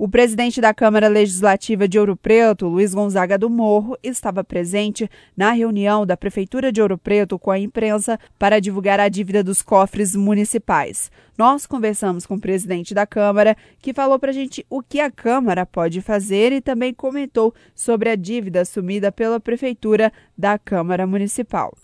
[0.00, 5.50] O presidente da Câmara Legislativa de Ouro Preto, Luiz Gonzaga do Morro, estava presente na
[5.50, 10.16] reunião da Prefeitura de Ouro Preto com a imprensa para divulgar a dívida dos cofres
[10.16, 11.10] municipais.
[11.36, 15.10] Nós conversamos com o presidente da Câmara, que falou para a gente o que a
[15.10, 21.76] Câmara pode fazer e também comentou sobre a dívida assumida pela Prefeitura da Câmara Municipal.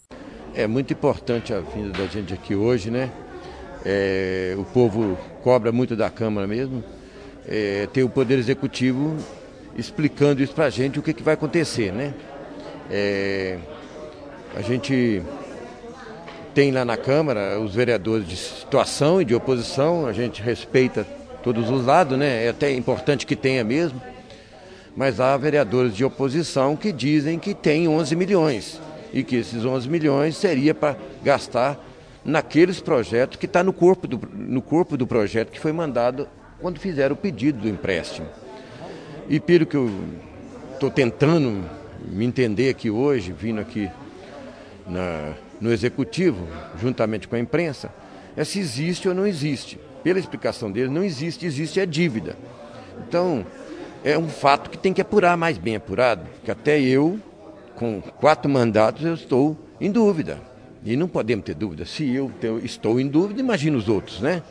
[0.55, 3.13] É muito importante a vinda da gente aqui hoje, né?
[3.85, 6.83] É, o povo cobra muito da Câmara mesmo
[7.49, 9.17] é, ter o Poder Executivo
[9.77, 12.15] explicando isso para a gente, o que, que vai acontecer, né?
[12.91, 13.59] É,
[14.55, 15.23] a gente
[16.55, 21.07] tem lá na Câmara os vereadores de situação e de oposição, a gente respeita
[21.43, 22.47] todos os lados, né?
[22.47, 24.01] É até importante que tenha mesmo,
[24.97, 28.81] mas há vereadores de oposição que dizem que tem 11 milhões
[29.13, 31.79] e que esses 11 milhões seria para gastar
[32.25, 36.27] naqueles projetos que está no corpo do no corpo do projeto que foi mandado
[36.61, 38.29] quando fizeram o pedido do empréstimo.
[39.29, 39.91] E pelo que eu
[40.75, 41.65] estou tentando
[42.05, 43.91] me entender aqui hoje, vindo aqui
[44.87, 46.47] na, no executivo,
[46.81, 47.91] juntamente com a imprensa,
[48.37, 49.79] é se existe ou não existe.
[50.03, 52.37] Pela explicação deles, não existe, existe é dívida.
[53.07, 53.45] Então,
[54.05, 57.19] é um fato que tem que apurar mais bem apurado, que até eu,
[57.75, 60.39] com quatro mandatos, eu estou em dúvida.
[60.85, 61.85] E não podemos ter dúvida.
[61.85, 62.31] Se eu
[62.63, 64.43] estou em dúvida, imagina os outros, né?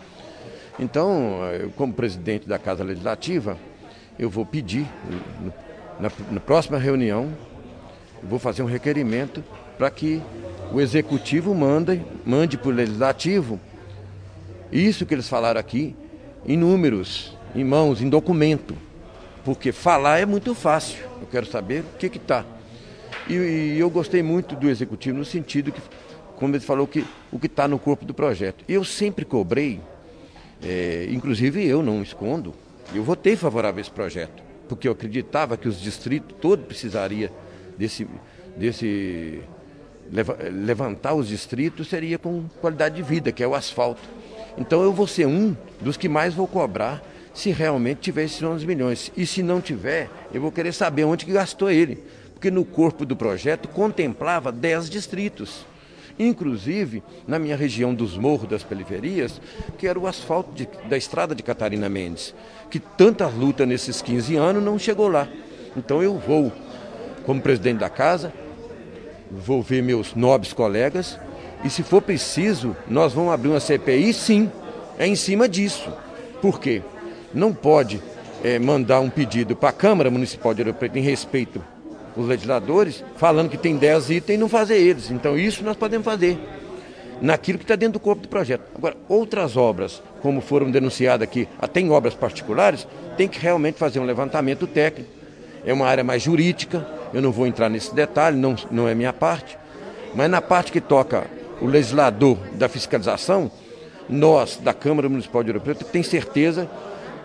[0.79, 3.57] Então, eu, como presidente da Casa Legislativa,
[4.19, 4.85] eu vou pedir,
[5.99, 7.31] na, na próxima reunião,
[8.21, 9.43] vou fazer um requerimento
[9.77, 10.21] para que
[10.71, 13.59] o Executivo mande, mande para o Legislativo
[14.71, 15.95] isso que eles falaram aqui,
[16.45, 18.75] em números, em mãos, em documento.
[19.43, 20.97] Porque falar é muito fácil.
[21.21, 22.43] Eu quero saber o que está.
[23.29, 25.81] E, e, eu gostei muito do Executivo no sentido que,
[26.35, 28.65] como ele falou, que, o que está no corpo do projeto.
[28.67, 29.79] Eu sempre cobrei
[30.66, 32.53] é, inclusive eu não escondo,
[32.94, 37.30] eu votei favorável a esse projeto, porque eu acreditava que os distritos todos precisariam
[37.77, 38.07] desse,
[38.57, 39.41] desse
[40.52, 44.01] levantar os distritos seria com qualidade de vida, que é o asfalto.
[44.57, 47.03] Então eu vou ser um dos que mais vou cobrar
[47.34, 49.12] se realmente tiver esses 11 milhões.
[49.16, 52.01] E se não tiver, eu vou querer saber onde que gastou ele.
[52.34, 55.66] Porque no corpo do projeto contemplava 10 distritos
[56.17, 59.41] inclusive na minha região dos morros das periferias,
[59.77, 62.33] que era o asfalto de, da estrada de Catarina Mendes,
[62.69, 65.27] que tanta luta nesses 15 anos não chegou lá.
[65.75, 66.51] Então eu vou,
[67.25, 68.33] como presidente da casa,
[69.31, 71.19] vou ver meus nobres colegas
[71.63, 74.51] e se for preciso, nós vamos abrir uma CPI, sim,
[74.97, 75.91] é em cima disso.
[76.41, 76.81] Por quê?
[77.33, 78.01] Não pode
[78.43, 81.61] é, mandar um pedido para a Câmara Municipal de Ouro Preto em respeito
[82.15, 85.11] os legisladores, falando que tem 10 itens e não fazer eles.
[85.11, 86.37] Então isso nós podemos fazer
[87.21, 88.63] naquilo que está dentro do corpo do projeto.
[88.75, 92.87] Agora, outras obras, como foram denunciadas aqui, até em obras particulares,
[93.17, 95.09] tem que realmente fazer um levantamento técnico.
[95.65, 99.13] É uma área mais jurídica, eu não vou entrar nesse detalhe, não, não é minha
[99.13, 99.57] parte.
[100.13, 101.25] Mas na parte que toca
[101.61, 103.49] o legislador da fiscalização,
[104.07, 106.69] nós, da Câmara Municipal de Ouro Preto, tem certeza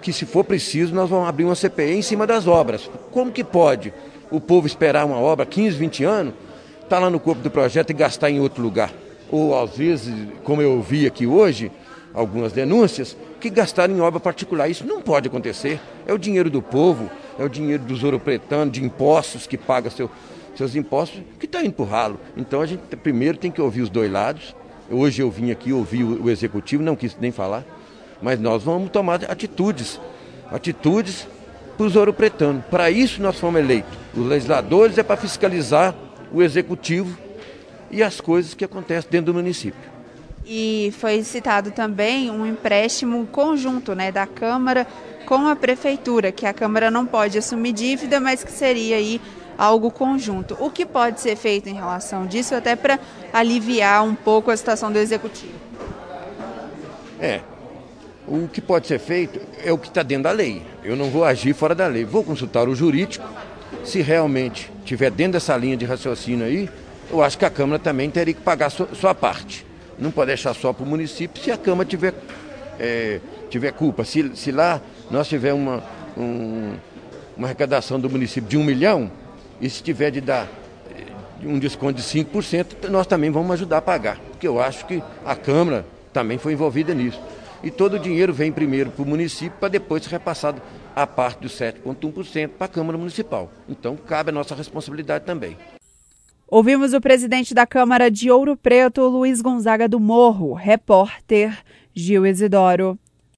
[0.01, 2.91] que, se for preciso, nós vamos abrir uma CPI em cima das obras.
[3.11, 3.93] Como que pode
[4.31, 6.35] o povo esperar uma obra 15, 20 anos,
[6.83, 8.93] está lá no corpo do projeto e gastar em outro lugar.
[9.31, 10.15] Ou às vezes,
[10.45, 11.71] como eu vi aqui hoje,
[12.13, 14.69] algumas denúncias, que gastaram em obra particular.
[14.69, 15.81] Isso não pode acontecer.
[16.07, 20.11] É o dinheiro do povo, é o dinheiro dos ouropretanos, de impostos que paga seu,
[20.57, 22.21] seus impostos, que está indo para o ralo.
[22.37, 24.55] Então a gente primeiro tem que ouvir os dois lados.
[24.91, 27.65] Hoje eu vim aqui ouvir o, o executivo, não quis nem falar,
[28.21, 30.01] mas nós vamos tomar atitudes.
[30.51, 31.29] Atitudes
[31.81, 32.63] para os ouropretanos.
[32.71, 33.91] Para isso nós fomos eleitos.
[34.15, 35.95] Os legisladores é para fiscalizar
[36.31, 37.17] o executivo
[37.91, 39.81] e as coisas que acontecem dentro do município.
[40.45, 44.87] E foi citado também um empréstimo conjunto né, da Câmara
[45.25, 49.19] com a Prefeitura, que a Câmara não pode assumir dívida, mas que seria aí
[49.57, 50.59] algo conjunto.
[50.61, 53.01] O que pode ser feito em relação disso, até para
[53.33, 55.55] aliviar um pouco a situação do Executivo?
[57.19, 57.41] É,
[58.27, 60.63] o que pode ser feito é o que está dentro da lei.
[60.85, 62.05] Eu não vou agir fora da lei.
[62.05, 63.27] Vou consultar o jurídico.
[63.85, 66.69] Se realmente tiver dentro dessa linha de raciocínio aí,
[67.11, 69.67] eu acho que a Câmara também teria que pagar sua, parte.
[69.99, 72.15] Não pode deixar só para o município se a Câmara tiver,
[72.79, 74.05] é, tiver culpa.
[74.05, 74.81] Se, se lá
[75.11, 75.83] nós tivermos uma,
[76.17, 76.75] um,
[77.37, 79.11] uma arrecadação do município de um milhão,
[79.61, 80.47] e se tiver de dar
[80.91, 84.19] é, um desconto de 5%, nós também vamos ajudar a pagar.
[84.31, 87.21] Porque eu acho que a Câmara também foi envolvida nisso
[87.63, 90.61] e todo o dinheiro vem primeiro para o município para depois ser repassado
[90.95, 93.51] a parte dos 7,1% para a Câmara Municipal.
[93.69, 95.57] Então cabe a nossa responsabilidade também.
[96.49, 101.57] Ouvimos o presidente da Câmara de Ouro Preto, Luiz Gonzaga do Morro, repórter
[101.95, 102.99] Gil Isidoro.